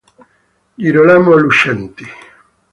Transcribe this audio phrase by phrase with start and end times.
[0.81, 2.05] Girolamo Lucenti